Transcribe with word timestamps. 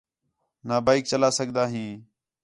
نا 0.67 0.75
بائیک 0.85 1.03
چلا 1.11 1.29
سڳدا 1.37 1.63
ہیں 1.73 1.91